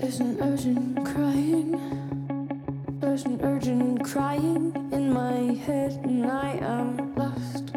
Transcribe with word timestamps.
There's 0.00 0.20
an 0.20 0.38
urgent 0.40 1.04
crying, 1.04 1.72
there's 3.00 3.24
an 3.24 3.40
urgent 3.42 4.04
crying 4.04 4.72
in 4.90 5.12
my 5.12 5.54
head, 5.66 6.00
and 6.04 6.24
I 6.24 6.52
am 6.62 7.07
lost. 7.18 7.67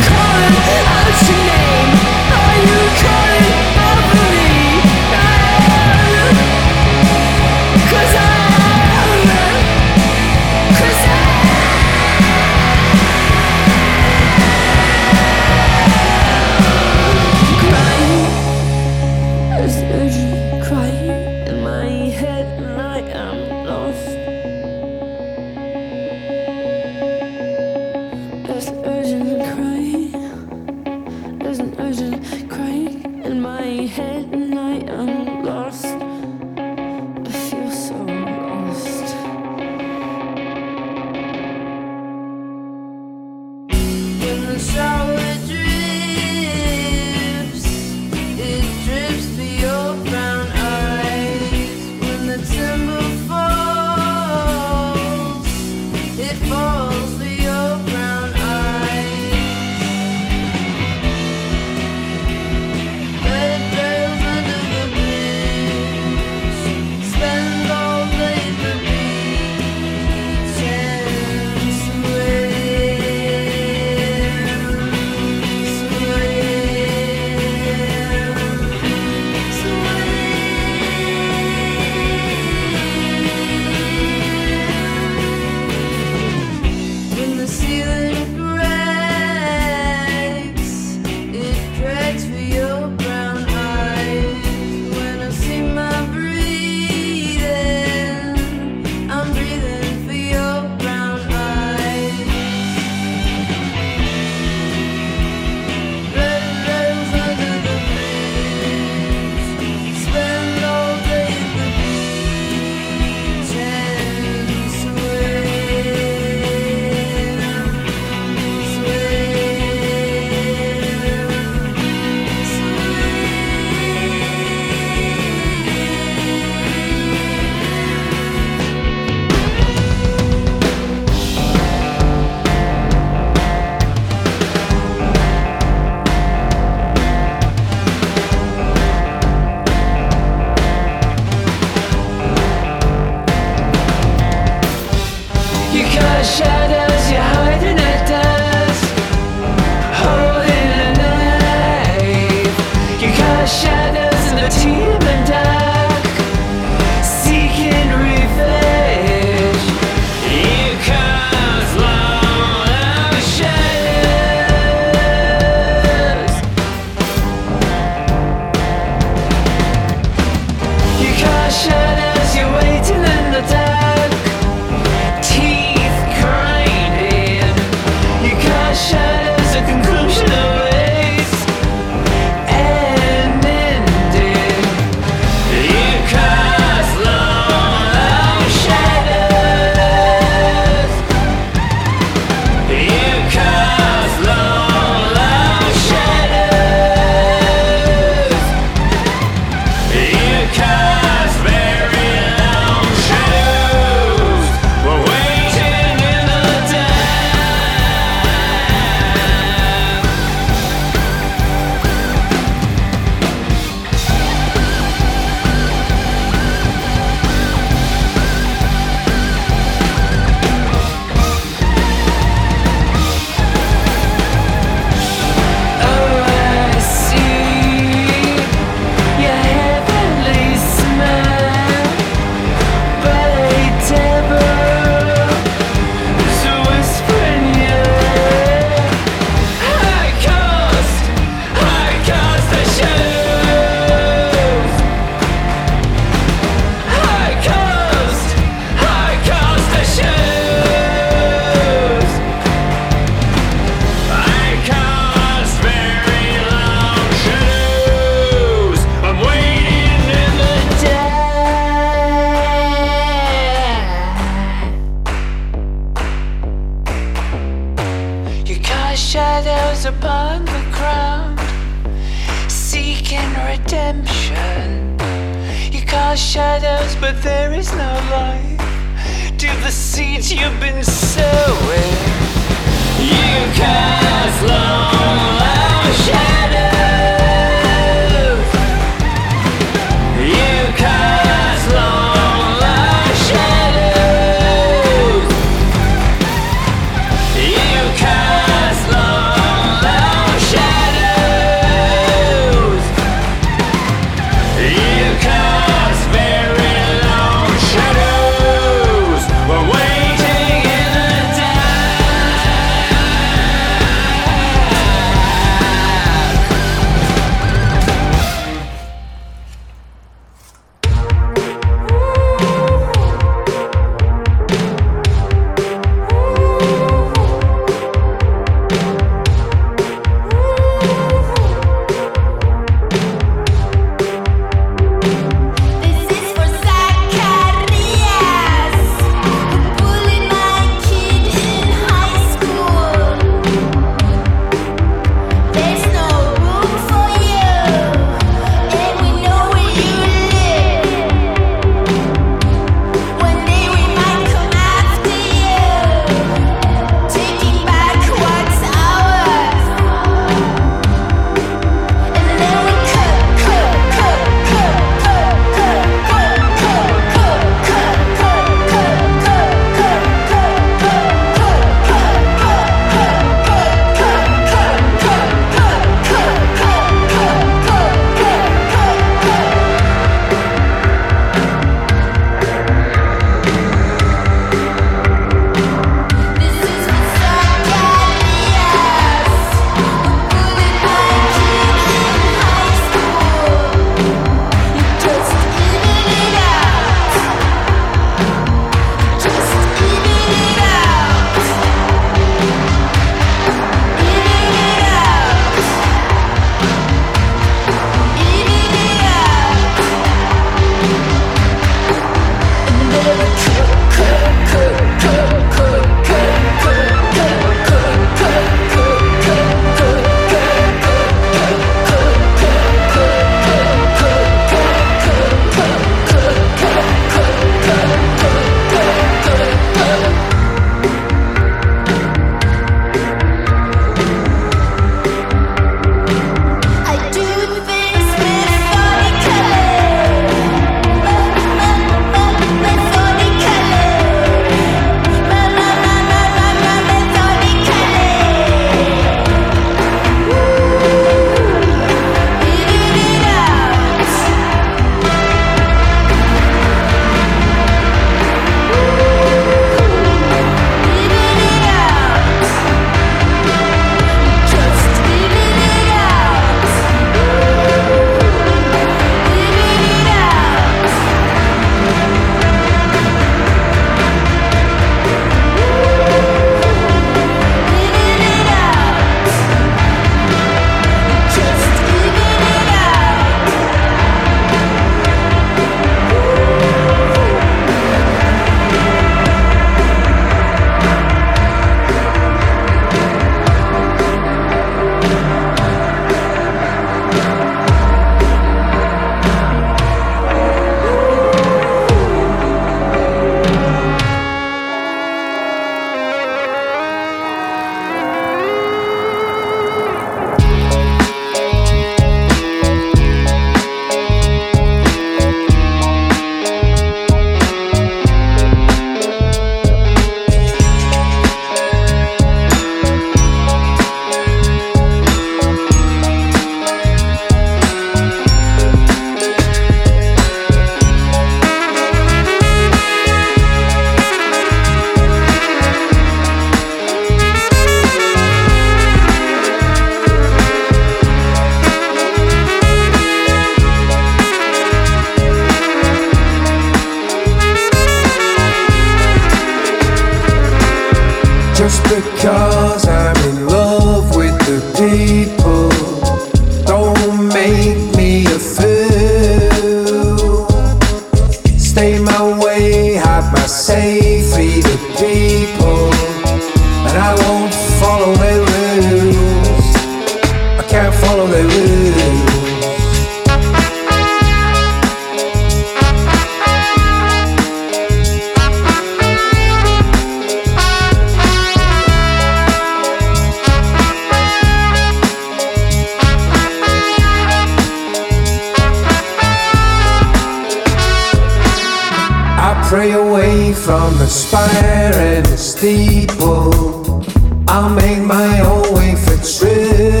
from 593.71 593.97
the 593.99 594.05
spire 594.05 594.91
and 594.95 595.25
the 595.27 595.37
steeple. 595.37 597.05
I'll 597.47 597.73
make 597.73 598.03
my 598.03 598.41
own 598.41 598.73
way 598.75 598.95
for 598.95 599.15
truth. 599.15 600.00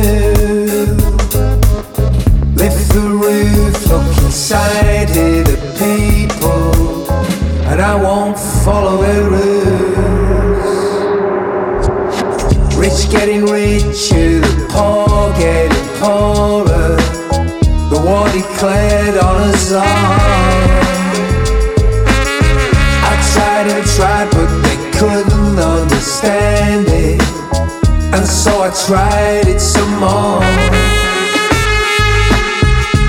I 28.71 28.73
tried 28.87 29.47
it 29.49 29.59
some 29.59 29.99
more. 29.99 30.39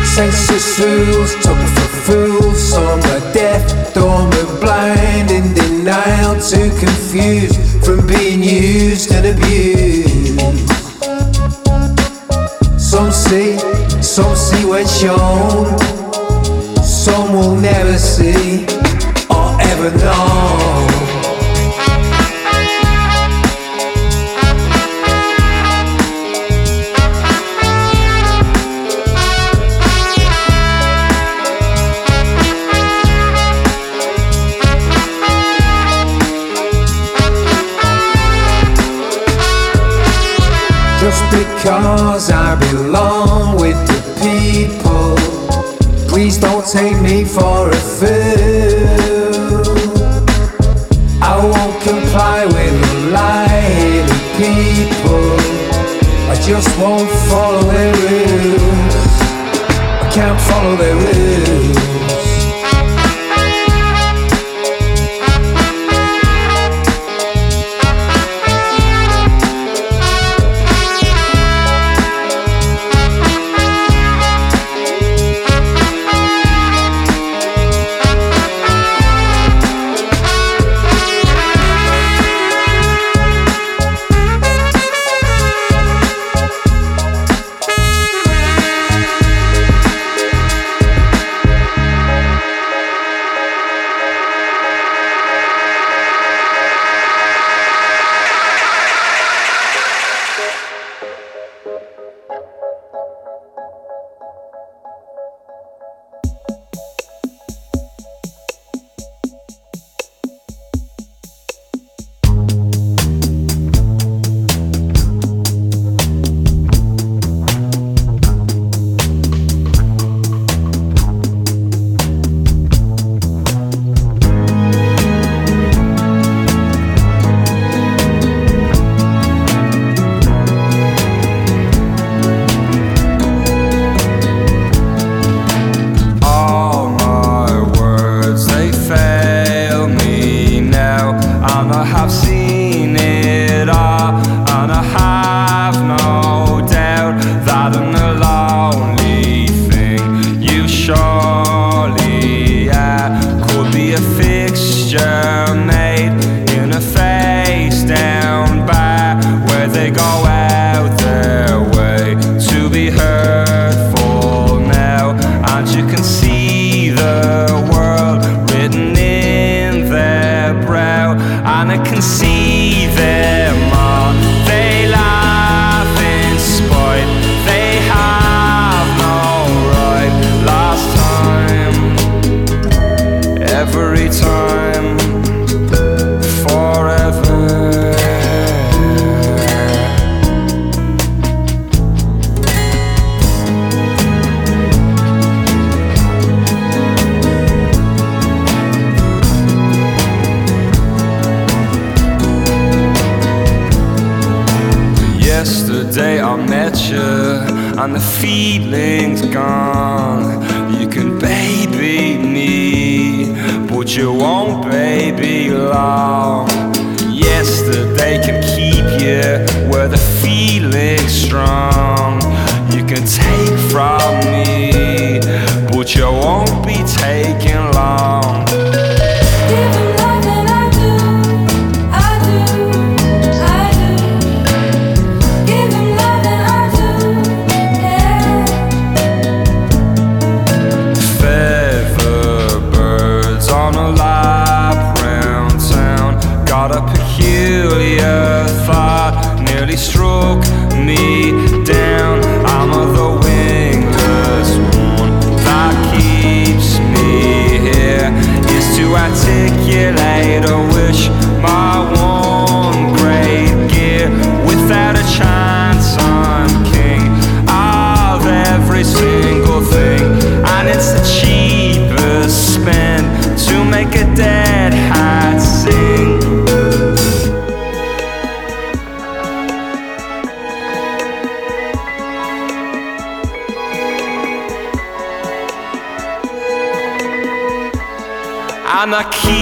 Senseless 0.05 0.81
rules, 0.81 1.35
talking 1.37 1.73
for 1.77 1.89
fools, 2.03 2.71
so 2.71 2.85
I'm 2.85 2.99
a 2.99 3.33
deaf, 3.33 3.95
dumb 3.95 4.33
and 4.33 4.61
blind 4.61 5.31
in 5.31 5.55
denial, 5.55 6.35
too 6.41 6.69
confused 6.81 7.61
from 7.85 8.05
being 8.09 8.43
used 8.43 9.13
and 9.13 9.25
abused. 9.25 10.41
Some 12.77 13.13
see, 13.13 13.57
some 14.03 14.35
see 14.35 14.65
when 14.65 14.85
shown, 14.85 15.79
some 16.83 17.35
will 17.35 17.55
never 17.55 17.99
see 17.99 18.67
or 19.31 19.57
ever 19.61 19.97
know. 19.97 20.92
Cause 42.23 42.31
I 42.31 42.55
belong 42.71 43.57
with 43.61 43.75
the 43.89 44.01
people. 44.23 45.17
Please 46.07 46.39
don't 46.39 46.65
take 46.65 47.03
me 47.03 47.25
for 47.25 47.69
a 47.69 47.75
fool. 47.75 49.67
I 51.21 51.35
won't 51.43 51.83
comply 51.83 52.47
with 52.47 52.75
the 52.81 53.11
lying 53.11 54.07
people. 54.39 55.35
I 56.31 56.37
just 56.47 56.71
won't 56.79 57.11
follow 57.29 57.63
their 57.63 57.93
rules. 57.93 59.21
I 60.05 60.09
can't 60.15 60.41
follow 60.43 60.77
their 60.77 60.95
rules. 60.95 61.32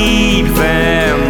And 0.02 0.48
I 0.58 1.29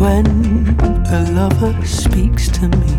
When 0.00 0.78
a 1.08 1.30
lover 1.32 1.76
speaks 1.84 2.48
to 2.52 2.68
me, 2.68 2.98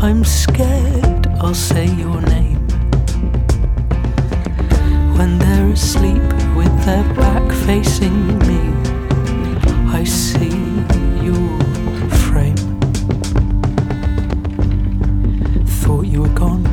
I'm 0.00 0.24
scared 0.24 1.26
I'll 1.42 1.52
say 1.52 1.84
your 1.84 2.22
name. 2.22 2.66
When 5.18 5.38
they're 5.38 5.68
asleep 5.68 6.22
with 6.56 6.74
their 6.86 7.04
back 7.12 7.52
facing 7.66 8.38
me, 8.48 8.72
I 9.92 10.02
see 10.04 10.48
your 11.22 11.60
frame. 12.24 12.56
Thought 15.82 16.06
you 16.06 16.22
were 16.22 16.36
gone, 16.44 16.64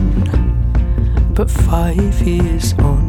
but 1.36 1.52
five 1.52 2.22
years 2.22 2.72
on. 2.76 3.05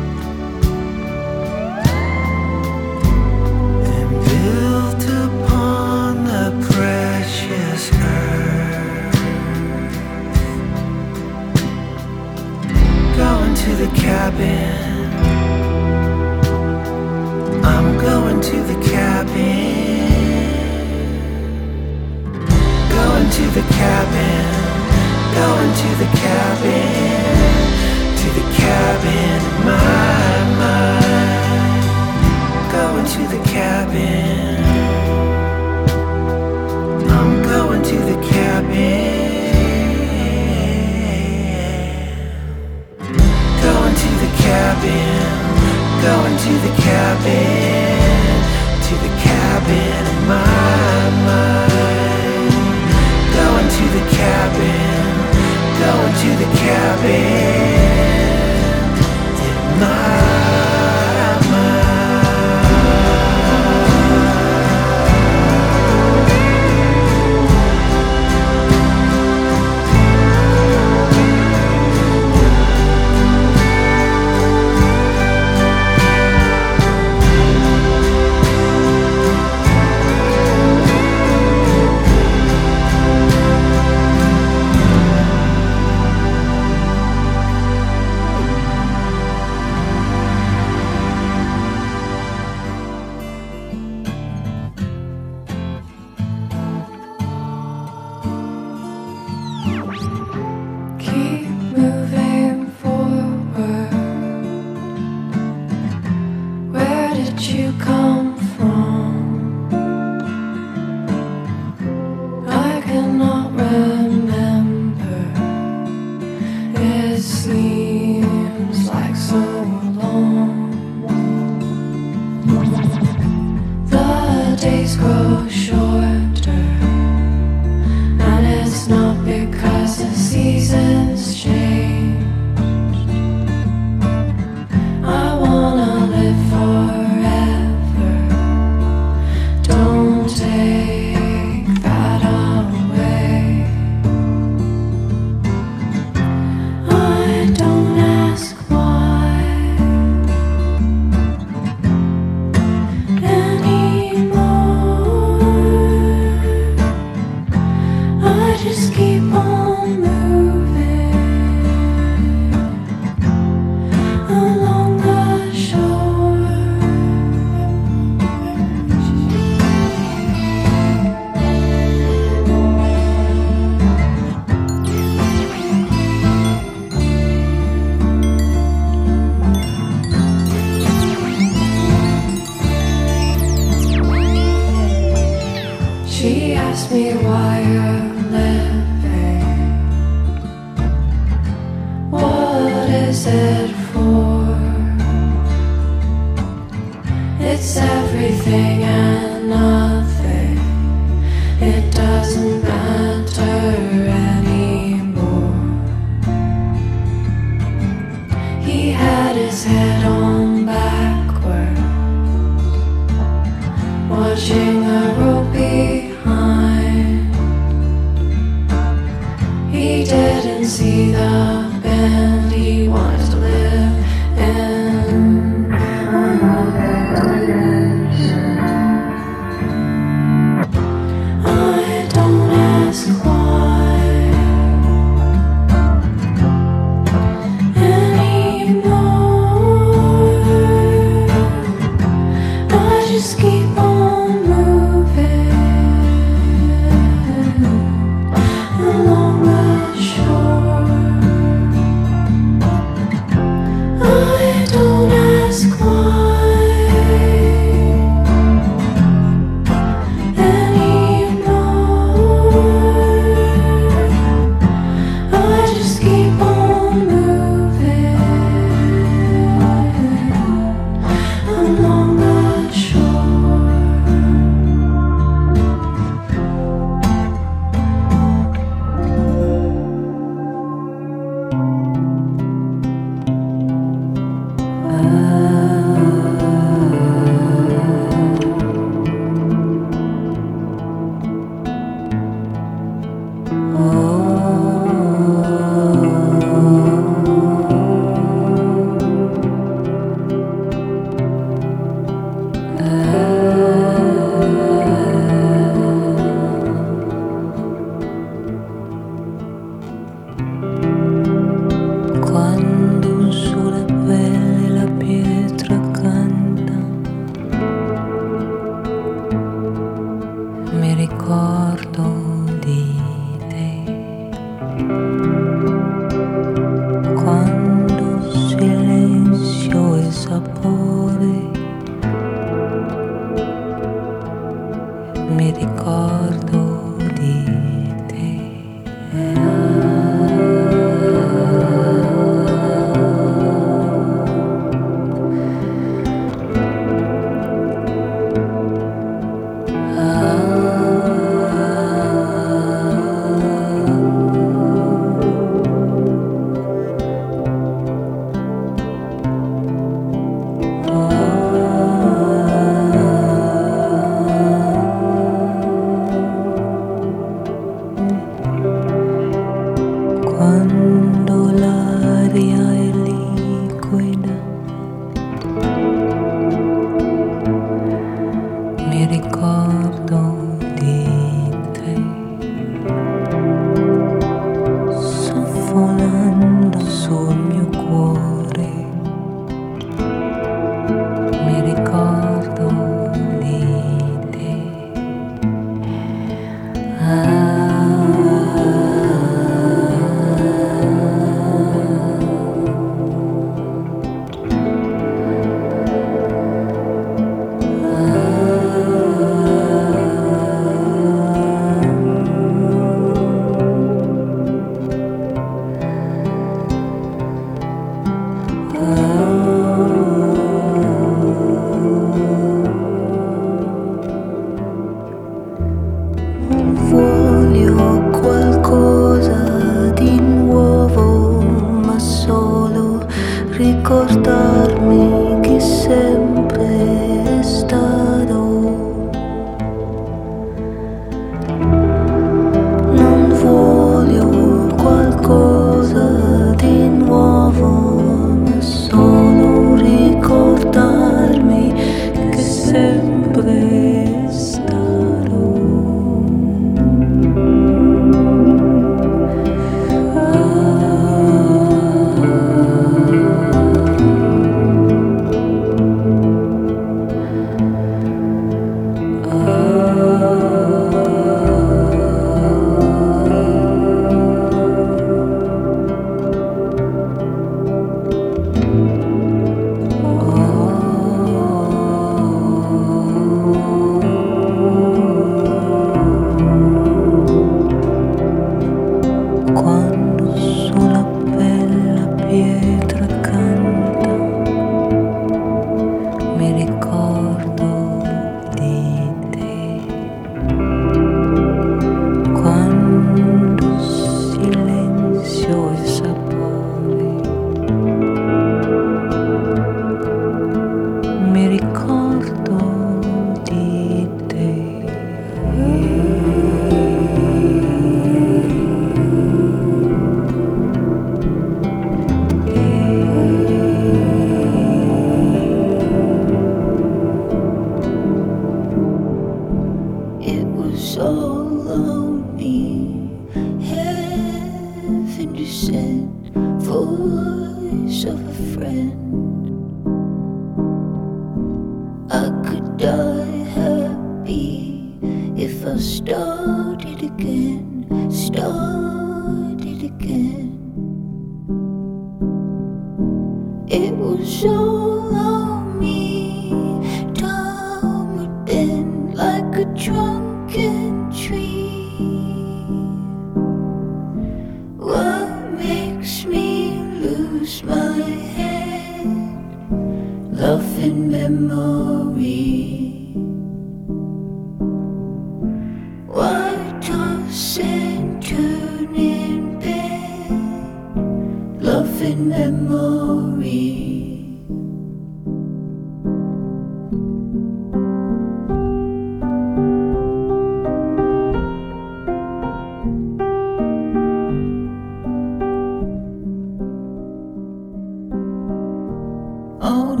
What 599.62 600.00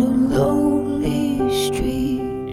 makes 0.98 1.70
me 1.78 2.52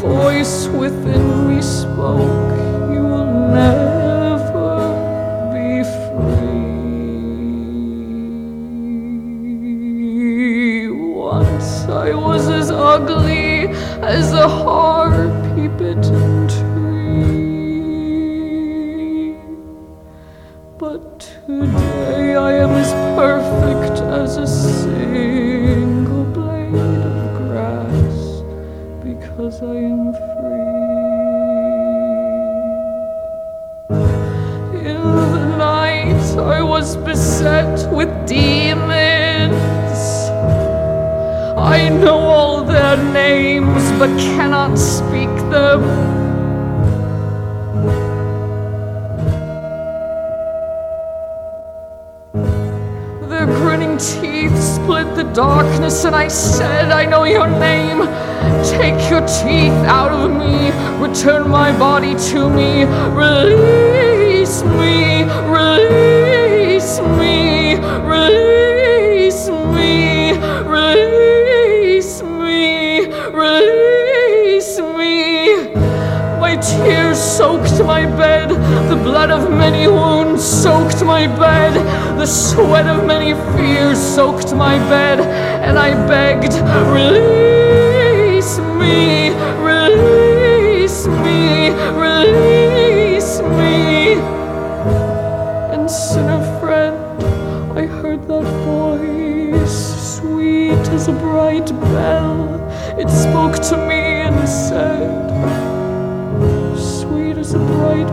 Who 0.00 0.28
within 0.68 1.48
me 1.48 1.60
Some 1.60 2.59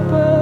demon 0.05 0.36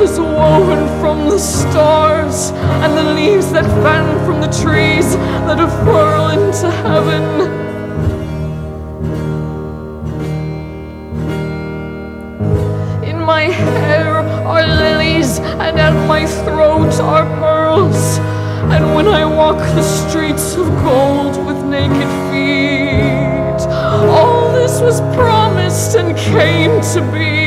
Is 0.00 0.20
woven 0.20 0.86
from 1.00 1.28
the 1.28 1.40
stars 1.40 2.52
and 2.84 2.96
the 2.96 3.02
leaves 3.14 3.50
that 3.50 3.64
fan 3.82 4.24
from 4.24 4.40
the 4.40 4.46
trees 4.46 5.16
that 5.16 5.58
have 5.58 5.74
whirled 5.84 6.38
into 6.38 6.70
heaven. 6.70 7.24
In 13.02 13.20
my 13.20 13.42
hair 13.42 14.18
are 14.46 14.64
lilies, 14.64 15.40
and 15.40 15.80
at 15.80 16.06
my 16.06 16.26
throat 16.44 16.94
are 17.00 17.26
pearls. 17.40 18.18
And 18.72 18.94
when 18.94 19.08
I 19.08 19.24
walk 19.24 19.58
the 19.58 19.82
streets 19.82 20.54
of 20.54 20.68
gold 20.84 21.44
with 21.44 21.60
naked 21.64 22.10
feet, 22.30 23.68
all 23.68 24.52
this 24.52 24.80
was 24.80 25.00
promised 25.16 25.96
and 25.96 26.16
came 26.16 26.80
to 26.92 27.00
be. 27.12 27.37